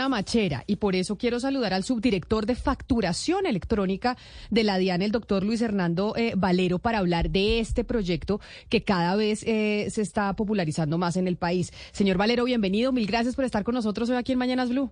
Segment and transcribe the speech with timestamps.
[0.00, 4.16] una machera y por eso quiero saludar al subdirector de facturación electrónica
[4.48, 8.40] de la DIAN, el doctor Luis Hernando eh, Valero, para hablar de este proyecto
[8.70, 11.70] que cada vez eh, se está popularizando más en el país.
[11.92, 12.92] Señor Valero, bienvenido.
[12.92, 14.90] Mil gracias por estar con nosotros hoy aquí en Mañanas Blue.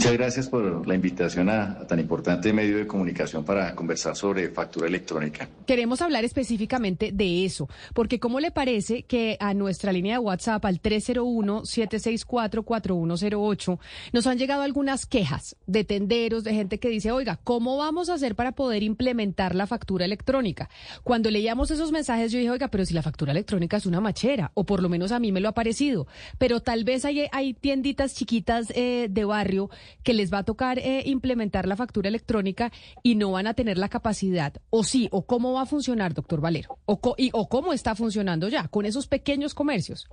[0.00, 4.86] Muchas gracias por la invitación a, tan importante medio de comunicación para conversar sobre factura
[4.86, 5.46] electrónica.
[5.66, 10.64] Queremos hablar específicamente de eso, porque ¿cómo le parece que a nuestra línea de WhatsApp
[10.64, 13.78] al 301-764-4108
[14.14, 18.14] nos han llegado algunas quejas de tenderos, de gente que dice, oiga, ¿cómo vamos a
[18.14, 20.70] hacer para poder implementar la factura electrónica?
[21.04, 24.50] Cuando leíamos esos mensajes yo dije, oiga, pero si la factura electrónica es una machera,
[24.54, 26.06] o por lo menos a mí me lo ha parecido,
[26.38, 27.28] pero tal vez hay,
[27.60, 29.68] tienditas chiquitas eh, de barrio
[30.02, 32.72] que les va a tocar eh, implementar la factura electrónica
[33.02, 36.40] y no van a tener la capacidad, o sí, o cómo va a funcionar, doctor
[36.40, 40.08] Valero, o, y, o cómo está funcionando ya con esos pequeños comercios.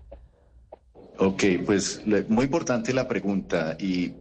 [1.20, 4.14] Ok, pues muy importante la pregunta y,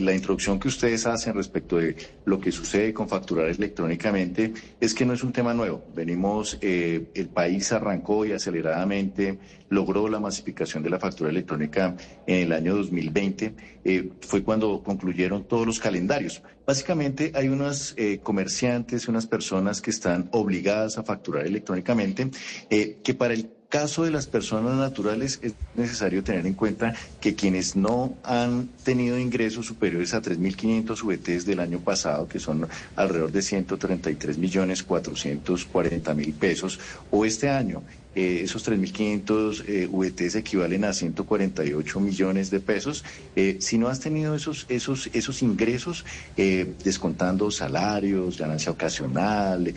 [0.00, 1.94] la introducción que ustedes hacen respecto de
[2.24, 5.84] lo que sucede con facturar electrónicamente es que no es un tema nuevo.
[5.94, 11.94] Venimos, eh, el país arrancó y aceleradamente logró la masificación de la factura electrónica
[12.26, 13.54] en el año 2020.
[13.84, 16.42] Eh, fue cuando concluyeron todos los calendarios.
[16.66, 22.30] Básicamente hay unos eh, comerciantes, unas personas que están obligadas a facturar electrónicamente,
[22.68, 27.76] que para el caso de las personas naturales es necesario tener en cuenta que quienes
[27.76, 33.40] no han tenido ingresos superiores a 3.500 VTs del año pasado, que son alrededor de
[33.40, 37.82] 133 millones 440 mil pesos, o este año
[38.14, 43.04] eh, esos 3.500 eh, VTs equivalen a 148 millones de pesos.
[43.36, 46.04] Eh, si no has tenido esos, esos, esos ingresos,
[46.36, 49.72] eh, descontando salarios, ganancia ocasional,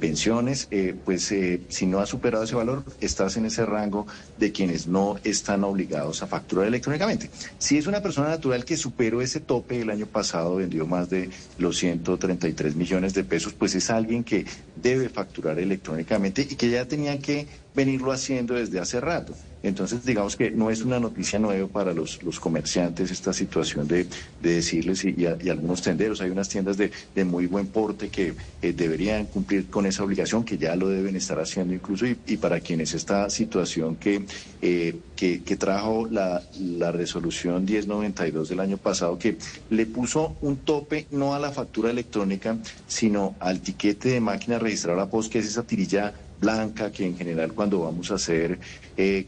[0.00, 0.68] pensiones,
[1.02, 1.34] pues
[1.68, 6.22] si no has superado ese valor, estás en ese rango de quienes no están obligados
[6.22, 7.30] a facturar electrónicamente.
[7.56, 11.30] Si es una persona natural que superó ese tope el año pasado, vendió más de
[11.56, 14.44] los 133 millones de pesos, pues es alguien que
[14.76, 19.34] debe facturar electrónicamente y que ya tenía que venirlo haciendo desde hace rato.
[19.62, 24.06] Entonces, digamos que no es una noticia nueva para los, comerciantes esta situación de,
[24.40, 26.20] decirles y, algunos tenderos.
[26.20, 26.90] Hay unas tiendas de,
[27.24, 31.38] muy buen porte que eh, deberían cumplir con esa obligación, que ya lo deben estar
[31.38, 32.06] haciendo incluso.
[32.06, 34.24] Y, para quienes esta situación que,
[34.60, 36.42] eh, que, trajo la,
[36.92, 39.36] resolución 1092 del año pasado, que
[39.70, 42.56] le puso un tope no a la factura electrónica,
[42.88, 47.16] sino al tiquete de máquina registrada a POS, que es esa tirilla blanca, que en
[47.16, 48.58] general cuando vamos a hacer
[48.96, 49.26] eh,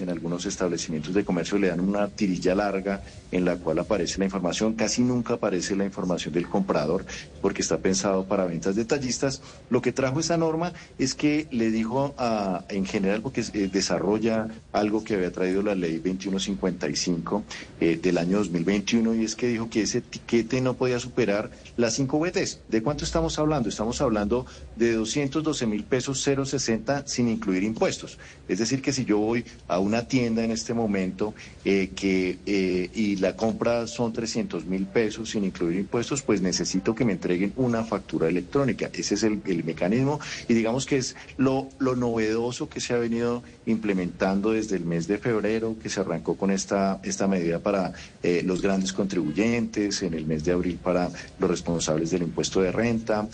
[0.00, 3.02] en algunos establecimientos de comercio le dan una tirilla larga
[3.32, 7.04] en la cual aparece la información, casi nunca aparece la información del comprador
[7.40, 9.42] porque está pensado para ventas detallistas.
[9.70, 14.48] Lo que trajo esa norma es que le dijo a, en general, porque eh, desarrolla
[14.72, 17.44] algo que había traído la ley 2155
[17.80, 21.94] eh, del año 2021 y es que dijo que ese etiquete no podía superar las
[21.94, 22.60] 5 VTs.
[22.68, 23.68] ¿De cuánto estamos hablando?
[23.68, 24.46] Estamos hablando
[24.76, 28.18] de 212 mil pesos 060 sin incluir impuestos.
[28.48, 31.34] Es decir, que si yo voy a una tienda en este momento
[31.64, 36.94] eh, que, eh, y la compra son 300 mil pesos sin incluir impuestos, pues necesito
[36.94, 38.90] que me entreguen una factura electrónica.
[38.92, 43.42] Ese es el, mecanismo y digamos que es lo, lo novedoso que se ha venido
[43.64, 47.92] implementando desde el mes de febrero, que se arrancó con esta, esta medida para
[48.22, 52.70] eh, los grandes contribuyentes, en el mes de abril para los responsables del impuesto de
[52.70, 53.28] renta,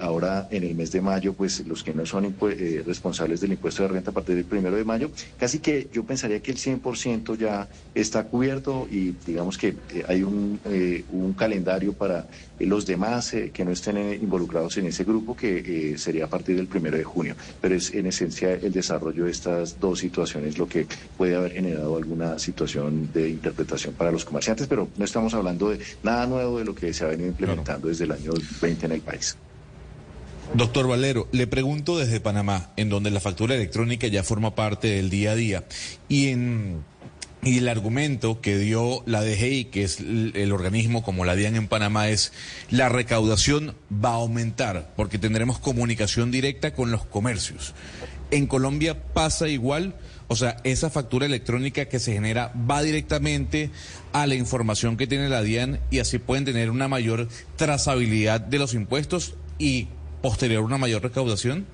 [0.00, 2.34] ahora en el mes de mayo, pues los que no son
[2.86, 6.40] responsables del impuesto de renta a partir del primero de mayo casi que yo pensaría
[6.40, 11.92] que el 100% ya está cubierto y digamos que eh, hay un, eh, un calendario
[11.92, 12.26] para
[12.58, 16.66] eh, los demás que no estén involucrados en ese grupo que sería a partir del
[16.66, 17.36] primero de junio.
[17.60, 21.96] Pero es en esencia el desarrollo de estas dos situaciones lo que puede haber generado
[21.96, 26.64] alguna situación de interpretación para los comerciantes, pero no estamos hablando de nada nuevo de
[26.64, 29.36] lo que se ha venido implementando desde el año 20 en el país.
[30.52, 35.10] Doctor Valero, le pregunto desde Panamá, en donde la factura electrónica ya forma parte del
[35.10, 35.64] día a día,
[36.08, 36.28] y
[37.42, 42.08] el argumento que dio la DGI, que es el organismo como la DIAN en Panamá,
[42.08, 42.32] es
[42.70, 47.74] la recaudación va a aumentar porque tendremos comunicación directa con los comercios.
[48.30, 49.96] En Colombia pasa igual,
[50.28, 53.70] o sea, esa factura electrónica que se genera va directamente
[54.12, 58.58] a la información que tiene la DIAN y así pueden tener una mayor trazabilidad de
[58.58, 59.88] los impuestos y
[60.24, 61.66] posterior una mayor recaudación?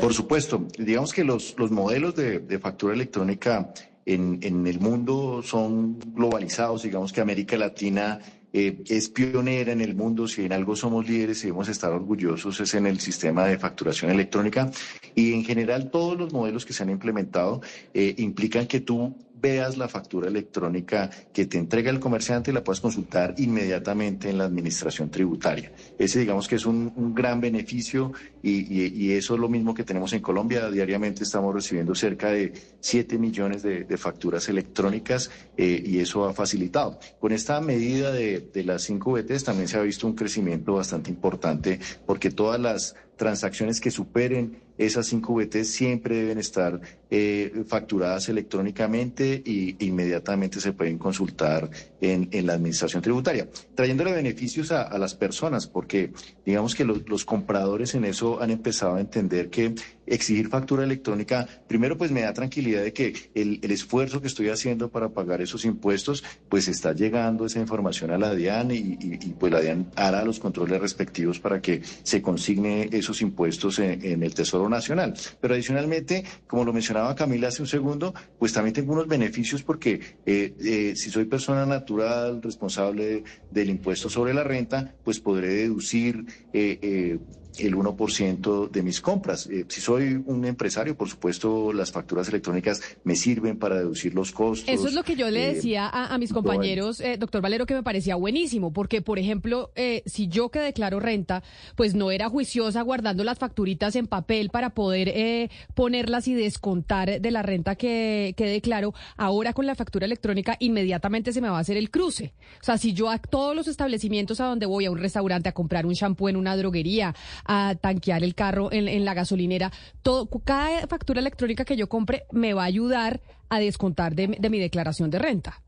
[0.00, 3.72] Por supuesto, digamos que los, los modelos de, factura electrónica
[4.06, 8.18] en, en, el mundo son globalizados, digamos que América Latina
[8.52, 12.60] eh, es pionera en el mundo, si en algo somos líderes y debemos estar orgullosos
[12.60, 14.70] es en el sistema de facturación electrónica
[15.14, 17.60] y en general todos los modelos que se han implementado
[17.94, 22.62] eh, implican que tú veas la factura electrónica que te entrega el comerciante y la
[22.62, 25.72] puedas consultar inmediatamente en la administración tributaria.
[25.98, 28.12] Ese digamos que es un, gran beneficio
[28.42, 30.70] y, eso es lo mismo que tenemos en Colombia.
[30.70, 36.98] Diariamente estamos recibiendo cerca de 7 millones de, facturas electrónicas eh, y eso ha facilitado.
[37.18, 41.10] Con esta medida de, de las 5 VTs también se ha visto un crecimiento bastante
[41.10, 46.80] importante porque todas las transacciones que superen esas 5 VT siempre deben estar
[47.10, 51.68] eh, facturadas electrónicamente y inmediatamente se pueden consultar
[52.00, 56.12] en, la administración tributaria, trayéndole beneficios a, las personas, porque
[56.46, 59.74] digamos que los, compradores en eso han empezado a entender que
[60.06, 64.88] exigir factura electrónica, primero pues me da tranquilidad de que el, esfuerzo que estoy haciendo
[64.88, 68.96] para pagar esos impuestos, pues está llegando esa información a la DIAN y,
[69.38, 74.34] pues la DIAN hará los controles respectivos para que se consigne esos impuestos en, el
[74.34, 75.14] Tesoro Nacional.
[75.40, 80.00] Pero adicionalmente, como lo mencionaba, Camila hace un segundo, pues también tengo unos beneficios porque
[80.24, 86.24] eh, eh, si soy persona natural responsable del impuesto sobre la renta, pues podré deducir
[86.52, 87.18] eh,
[87.58, 89.46] el 1% de mis compras.
[89.46, 94.32] Eh, si soy un empresario, por supuesto, las facturas electrónicas me sirven para deducir los
[94.32, 94.68] costos.
[94.68, 97.74] Eso es lo que yo le eh, decía a, mis compañeros, eh, doctor Valero, que
[97.74, 99.70] me parecía buenísimo, porque, por ejemplo,
[100.06, 101.42] si yo que declaro renta,
[101.76, 107.30] pues no era juiciosa guardando las facturitas en papel para poder ponerlas y descontar de
[107.30, 111.60] la renta que, que declaro, ahora con la factura electrónica inmediatamente se me va a
[111.60, 112.32] hacer el cruce.
[112.60, 115.52] O sea, si yo a todos los establecimientos a donde voy, a un restaurante, a
[115.52, 117.14] comprar un shampoo en una droguería,
[117.44, 119.72] a tanquear el carro en, la gasolinera.
[120.02, 124.50] Todo, cada factura electrónica que yo compre me va a ayudar a descontar de, de
[124.50, 125.62] mi declaración de renta.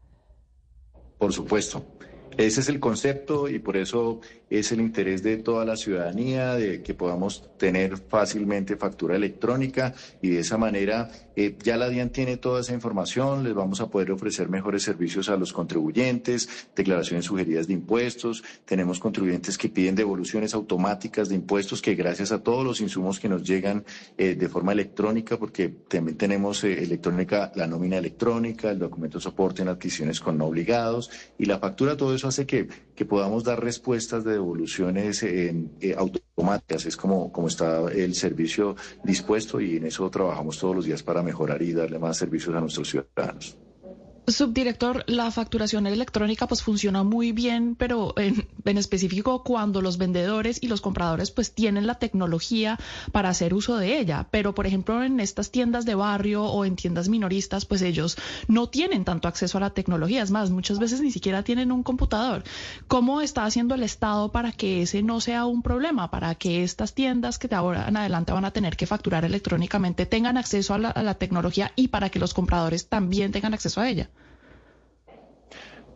[1.18, 1.84] Por supuesto.
[2.36, 4.20] Ese es el concepto y por eso
[4.58, 10.28] es el interés de toda la ciudadanía de que podamos tener fácilmente factura electrónica y
[10.28, 14.10] de esa manera eh, ya la DIAN tiene toda esa información, les vamos a poder
[14.10, 20.52] ofrecer mejores servicios a los contribuyentes, declaraciones sugeridas de impuestos, tenemos contribuyentes que piden devoluciones
[20.54, 23.84] automáticas de impuestos que gracias a todos los insumos que nos llegan
[24.18, 29.22] eh, de forma electrónica, porque también tenemos eh, electrónica, la nómina electrónica, el documento de
[29.22, 33.44] soporte en adquisiciones con no obligados y la factura, todo eso hace que, que podamos
[33.44, 35.24] dar respuestas de devoluciones
[35.96, 41.02] automáticas, es como, como está el servicio dispuesto y en eso trabajamos todos los días
[41.02, 43.56] para mejorar y darle más servicios a nuestros ciudadanos.
[44.32, 48.46] Subdirector, la facturación electrónica pues funciona muy bien, pero en,
[48.78, 52.78] específico cuando los vendedores y los compradores pues tienen la tecnología
[53.10, 54.28] para hacer uso de ella.
[54.30, 58.16] Pero por ejemplo en estas tiendas de barrio o en tiendas minoristas pues ellos
[58.48, 60.22] no tienen tanto acceso a la tecnología.
[60.22, 62.44] Es más, muchas veces ni siquiera tienen un computador.
[62.88, 66.10] ¿Cómo está haciendo el Estado para que ese no sea un problema?
[66.10, 70.06] Para que estas tiendas que de ahora en adelante van a tener que facturar electrónicamente
[70.06, 73.80] tengan acceso a la, a la tecnología y para que los compradores también tengan acceso
[73.80, 74.10] a ella.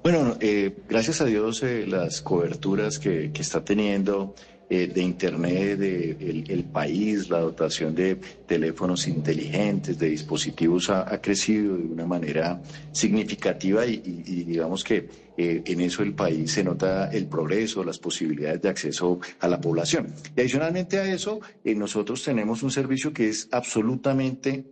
[0.06, 4.36] Bueno, eh, gracias a Dios eh, las coberturas que, está teniendo
[4.70, 8.14] eh, de Internet, de el, país, la dotación de
[8.46, 12.62] teléfonos inteligentes, de dispositivos ha, crecido de una manera
[12.92, 18.68] significativa y, digamos que en eso el país se nota el progreso, las posibilidades de
[18.68, 20.14] acceso a la población.
[20.36, 24.66] Y adicionalmente a eso, nosotros tenemos un servicio que es absolutamente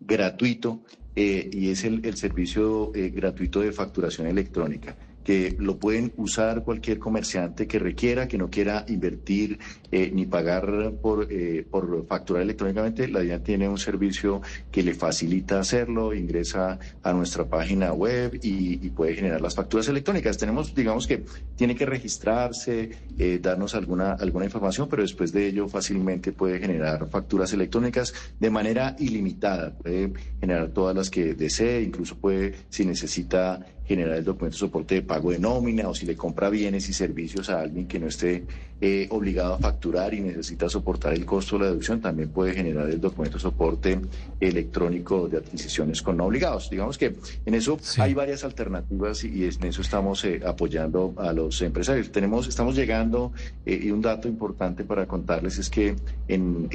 [0.00, 0.80] gratuito
[1.20, 4.96] eh, y es el, servicio eh, gratuito de facturación electrónica
[5.28, 9.58] que lo pueden usar cualquier comerciante que requiera, que no quiera invertir
[9.92, 13.06] eh, ni pagar por, eh, por facturar electrónicamente.
[13.08, 14.40] La DIAN tiene un servicio
[14.72, 20.38] que le facilita hacerlo, ingresa a nuestra página web y, puede generar las facturas electrónicas.
[20.38, 21.22] Tenemos, digamos que
[21.56, 22.88] tiene que registrarse,
[23.18, 28.48] eh, darnos alguna, alguna información, pero después de ello fácilmente puede generar facturas electrónicas de
[28.48, 29.74] manera ilimitada.
[29.74, 30.10] Puede
[30.40, 35.02] generar todas las que desee, incluso puede, si necesita generar el documento de soporte de
[35.02, 38.44] pago de nómina o si le compra bienes y servicios a alguien que no esté
[38.80, 42.88] eh, obligado a facturar y necesita soportar el costo de la deducción, también puede generar
[42.88, 44.00] el documento de soporte
[44.38, 46.70] electrónico de adquisiciones con no obligados.
[46.70, 51.60] Digamos que en eso hay varias alternativas y, en eso estamos eh, apoyando a los
[51.60, 52.12] empresarios.
[52.12, 53.32] Tenemos, estamos llegando
[53.66, 55.96] eh, y un dato importante para contarles es que
[56.28, 56.68] en,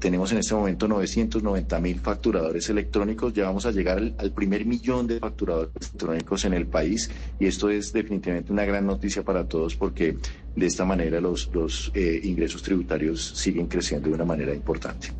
[0.00, 3.32] tenemos en este momento 990 mil facturadores electrónicos.
[3.32, 7.46] Ya vamos a llegar al, al primer millón de facturadores electrónicos en el país y
[7.46, 10.16] esto es definitivamente una gran noticia para todos porque
[10.56, 15.12] de esta manera los, los eh, ingresos tributarios siguen creciendo de una manera importante.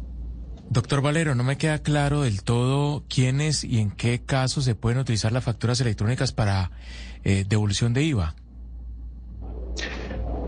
[0.70, 4.98] Doctor Valero, no me queda claro del todo quiénes y en qué casos se pueden
[4.98, 6.70] utilizar las facturas electrónicas para
[7.22, 8.34] eh, devolución de IVA.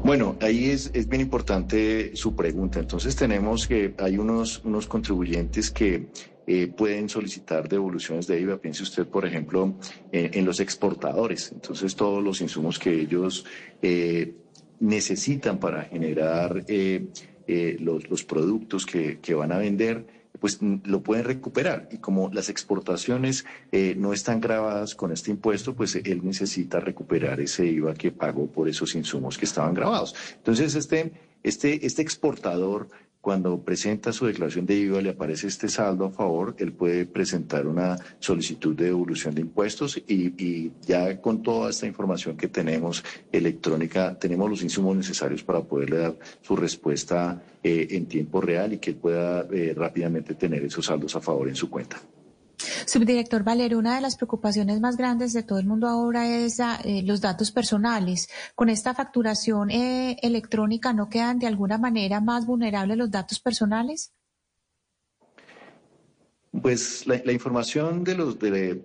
[0.04, 2.78] Bueno, ahí es, es, bien importante su pregunta.
[2.78, 6.08] Entonces tenemos que hay unos, unos contribuyentes que
[6.48, 8.58] eh, pueden solicitar devoluciones de IVA.
[8.58, 9.74] Piense usted, por ejemplo,
[10.12, 11.50] en, los exportadores.
[11.52, 13.44] Entonces, todos los insumos que ellos
[13.82, 14.32] eh,
[14.78, 17.08] necesitan para generar eh,
[17.80, 20.06] los, productos que, van a vender,
[20.38, 21.88] pues lo pueden recuperar.
[21.90, 23.44] Y como las exportaciones
[23.96, 28.68] no están grabadas con este impuesto, pues él necesita recuperar ese IVA que pagó por
[28.68, 30.14] esos insumos que estaban grabados.
[30.36, 31.12] Entonces, este,
[31.42, 32.88] este, este exportador
[33.26, 37.66] cuando presenta su declaración de IVA le aparece este saldo a favor, él puede presentar
[37.66, 43.02] una solicitud de devolución de impuestos y, ya con toda esta información que tenemos
[43.32, 48.78] electrónica, tenemos los insumos necesarios para poderle dar su respuesta eh, en tiempo real y
[48.78, 52.00] que él pueda eh, rápidamente tener esos saldos a favor en su cuenta.
[52.84, 57.02] Subdirector Valero, una de las preocupaciones más grandes de todo el mundo ahora es eh,
[57.04, 58.28] los datos personales.
[58.54, 64.12] Con esta facturación eh, electrónica, ¿no quedan de alguna manera más vulnerables los datos personales?
[66.62, 68.36] Pues la, información de los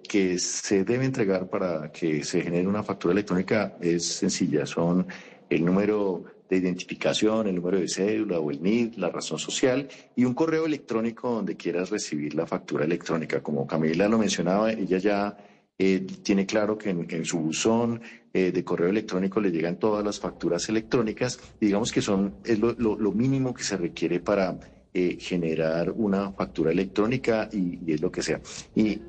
[0.07, 4.65] que se debe entregar para que se genere una factura electrónica es sencilla.
[4.65, 5.07] Son
[5.51, 10.23] el número de identificación, el número de cédula o el NID, la razón social y
[10.25, 13.43] un correo electrónico donde quieras recibir la factura electrónica.
[13.43, 15.37] Como Camila lo mencionaba, ella ya
[15.77, 18.01] eh, tiene claro que en, su buzón
[18.33, 23.11] eh, de correo electrónico le llegan todas las facturas electrónicas digamos que son es lo,
[23.11, 24.57] mínimo que se requiere para
[24.93, 28.39] eh, generar una factura electrónica y, y, es lo que sea.
[28.75, 28.99] Y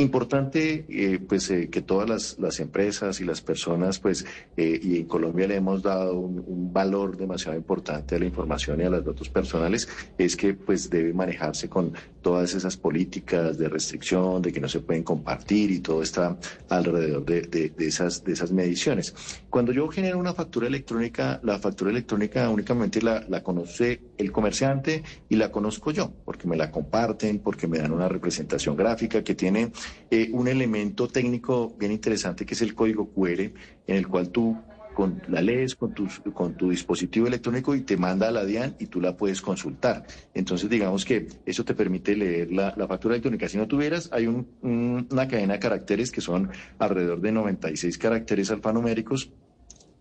[0.00, 4.24] Importante eh, pues eh, que todas las, empresas y las personas pues
[4.56, 8.84] eh, y en Colombia le hemos dado un, valor demasiado importante a la información y
[8.84, 11.92] a los datos personales es que pues debe manejarse con
[12.22, 16.38] todas esas políticas de restricción de que no se pueden compartir y todo está
[16.68, 19.14] alrededor de, esas mediciones.
[19.50, 25.36] Cuando yo genero una factura electrónica la factura electrónica únicamente la conoce el comerciante y
[25.36, 29.72] la conozco yo porque me la comparten porque me dan una representación gráfica que tiene
[30.10, 33.52] eh, un elemento técnico bien interesante que es el código QR, en
[33.86, 34.56] el cual tú
[34.94, 38.76] con, la lees con tu, con tu dispositivo electrónico y te manda a la DIAN
[38.78, 40.04] y tú la puedes consultar.
[40.34, 43.48] Entonces, digamos que eso te permite leer la, factura electrónica.
[43.48, 49.30] Si no tuvieras, hay una cadena de caracteres que son alrededor de 96 caracteres alfanuméricos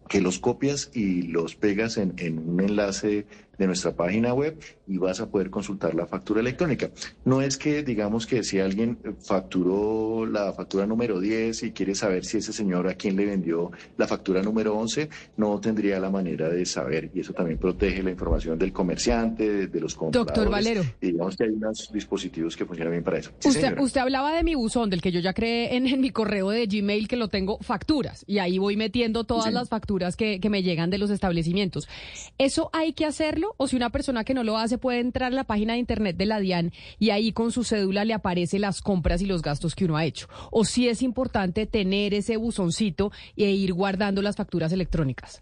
[0.07, 3.27] que los copias y los pegas en, en un enlace
[3.59, 6.89] de nuestra página web y vas a poder consultar la factura electrónica.
[7.25, 12.23] No es que digamos que si alguien facturó la factura número 10 y quiere saber
[12.23, 16.49] si ese señor a quien le vendió la factura número 11, no tendría la manera
[16.49, 20.35] de saber y eso también protege la información del comerciante, de, los compradores.
[20.35, 20.83] Doctor Valero.
[21.01, 23.31] digamos que hay unos dispositivos que funcionan bien para eso.
[23.43, 26.65] usted, usted, hablaba de mi buzón, del que yo ya creé en, mi correo de
[26.65, 30.63] Gmail que lo tengo facturas y ahí voy metiendo todas las facturas que, que me
[30.63, 31.89] llegan de los establecimientos.
[32.37, 33.48] ¿Eso hay que hacerlo?
[33.57, 36.17] O si una persona que no lo hace puede entrar a la página de internet
[36.17, 39.75] de la DIAN y ahí con su cédula le aparece las compras y los gastos
[39.75, 40.27] que uno ha hecho.
[40.51, 45.41] O si es importante tener ese buzoncito e ir guardando las facturas electrónicas.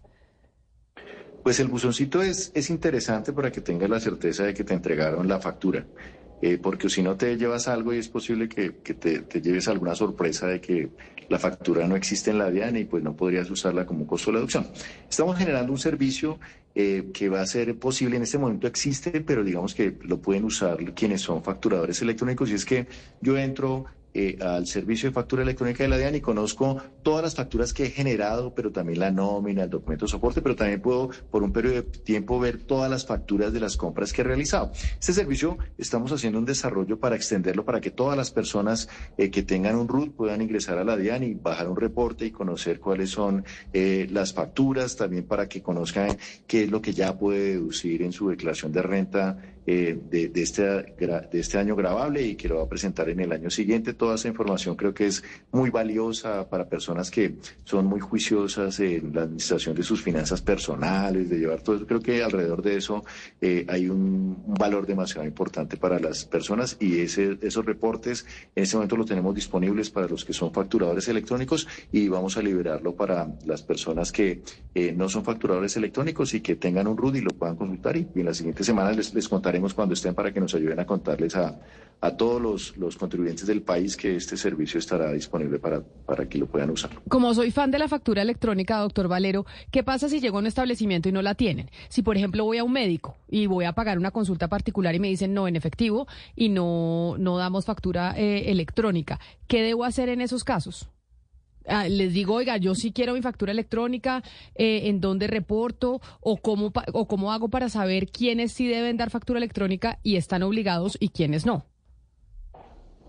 [1.42, 5.28] Pues el buzoncito es, es interesante para que tengas la certeza de que te entregaron
[5.28, 5.86] la factura.
[6.40, 10.46] Eh, porque si no te llevas algo y es posible que, te, lleves alguna sorpresa
[10.46, 10.90] de que
[11.28, 14.38] la factura no existe en la DIAN y pues no podrías usarla como costo de
[14.38, 14.66] deducción.
[15.10, 16.38] Estamos generando un servicio
[16.74, 20.44] eh, que va a ser posible en este momento existe, pero digamos que lo pueden
[20.44, 22.86] usar quienes son facturadores electrónicos y es que
[23.20, 27.34] yo entro eh, al servicio de factura electrónica de la DIAN y conozco todas las
[27.34, 31.10] facturas que he generado, pero también la nómina, el documento de soporte, pero también puedo
[31.30, 34.72] por un periodo de tiempo ver todas las facturas de las compras que he realizado.
[34.98, 39.42] Este servicio estamos haciendo un desarrollo para extenderlo para que todas las personas eh, que
[39.42, 43.10] tengan un RUT puedan ingresar a la DIAN y bajar un reporte y conocer cuáles
[43.10, 48.02] son eh, las facturas, también para que conozcan qué es lo que ya puede deducir
[48.02, 49.38] en su declaración de renta
[49.70, 53.32] eh, de, este, de este año grabable y que lo va a presentar en el
[53.32, 53.92] año siguiente.
[53.92, 55.22] Toda esa información creo que es
[55.52, 57.34] muy valiosa para personas que
[57.64, 61.86] son muy juiciosas en la administración de sus finanzas personales, de llevar todo eso.
[61.86, 63.04] Creo que alrededor de eso
[63.42, 68.24] eh, hay un, valor demasiado importante para las personas y ese, esos reportes
[68.56, 72.42] en este momento los tenemos disponibles para los que son facturadores electrónicos y vamos a
[72.42, 74.40] liberarlo para las personas que
[74.74, 78.08] eh, no son facturadores electrónicos y que tengan un RUD y lo puedan consultar y,
[78.14, 81.36] en las siguientes semanas les, les contaré cuando estén para que nos ayuden a contarles
[81.36, 81.58] a,
[82.00, 86.38] a todos los, los, contribuyentes del país que este servicio estará disponible para, para que
[86.38, 86.90] lo puedan usar.
[87.08, 90.46] Como soy fan de la factura electrónica, doctor Valero, ¿qué pasa si llego a un
[90.46, 91.70] establecimiento y no la tienen?
[91.88, 95.00] Si, por ejemplo, voy a un médico y voy a pagar una consulta particular y
[95.00, 100.08] me dicen no en efectivo y no, no damos factura eh, electrónica, ¿qué debo hacer
[100.08, 100.88] en esos casos?
[101.66, 104.22] Ah, les digo, oiga, yo sí quiero mi factura electrónica,
[104.54, 109.10] eh, en dónde reporto o cómo, o cómo hago para saber quiénes sí deben dar
[109.10, 111.66] factura electrónica y están obligados y quiénes no.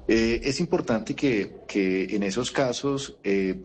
[0.07, 3.61] Eh, es importante que, que, en esos casos eh,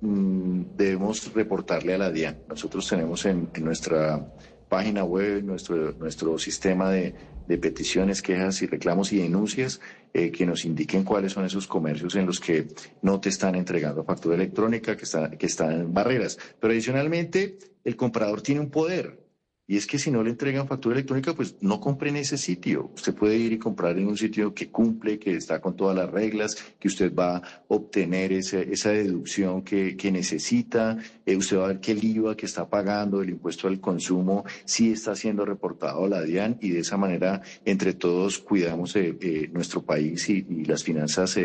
[0.00, 2.38] mm, debemos reportarle a la DIAN.
[2.48, 4.26] Nosotros tenemos en, en nuestra
[4.70, 7.14] página web, nuestro, nuestro sistema de,
[7.46, 9.80] de peticiones, quejas y reclamos y denuncias
[10.14, 12.68] eh, que nos indiquen cuáles son esos comercios en los que
[13.02, 16.38] no te están entregando factura electrónica, que, está, que están en barreras.
[16.60, 19.21] Pero adicionalmente, el comprador tiene un poder.
[19.66, 22.90] Y es que si no le entregan factura electrónica, pues no compre en ese sitio.
[22.94, 26.10] Usted puede ir y comprar en un sitio que cumple, que está con todas las
[26.10, 30.98] reglas, que usted va a obtener esa deducción que, necesita.
[31.24, 34.44] Eh, usted va a ver que el IVA que está pagando, el impuesto al consumo,
[34.64, 39.16] sí está siendo reportado a la DIAN y de esa manera entre todos cuidamos eh,
[39.20, 41.36] eh, nuestro país y, las finanzas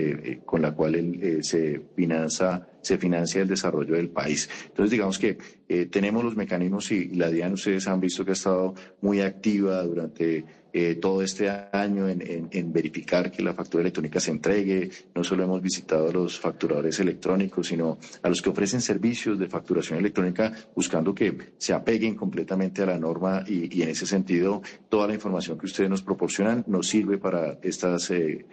[0.46, 4.50] con la cual se finanza se financia el desarrollo del país.
[4.68, 8.34] Entonces, digamos que eh, tenemos los mecanismos y, la DIAN, ustedes han visto que ha
[8.34, 14.32] estado muy activa durante eh, todo este año en, verificar que la factura electrónica se
[14.32, 14.90] entregue.
[15.14, 19.48] No solo hemos visitado a los facturadores electrónicos, sino a los que ofrecen servicios de
[19.48, 25.08] facturación electrónica, buscando que se apeguen completamente a la norma y, en ese sentido, toda
[25.08, 28.46] la información que ustedes nos proporcionan nos sirve para estas eh,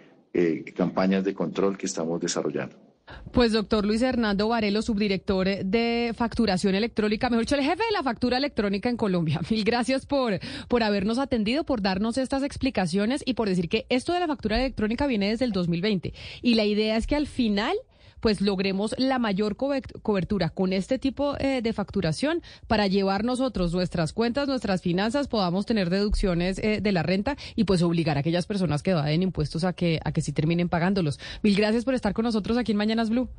[0.75, 2.94] campañas de control que estamos desarrollando.
[3.31, 8.01] Pues doctor Luis Hernando Varelo, subdirector de facturación electrónica, mejor dicho, el jefe de la
[8.01, 9.41] factura electrónica en Colombia.
[9.49, 14.13] Mil gracias por, por habernos atendido, por darnos estas explicaciones y por decir que esto
[14.13, 16.13] de la factura electrónica viene desde el 2020.
[16.41, 17.75] Y la idea es que al final
[18.25, 24.13] pues logremos la mayor cobertura con este tipo eh, de facturación para llevar nosotros nuestras
[24.13, 28.47] cuentas, nuestras finanzas, podamos tener deducciones eh, de la renta y pues obligar a aquellas
[28.47, 31.19] personas que den impuestos a que, a que sí terminen pagándolos.
[31.43, 33.29] Mil gracias por estar con nosotros aquí en Mañanas Blue.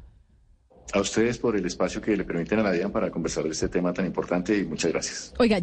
[0.93, 3.69] A ustedes por el espacio que le permiten a la DIAN para conversar de este
[3.69, 5.35] tema tan importante y muchas gracias.
[5.39, 5.55] Oiga,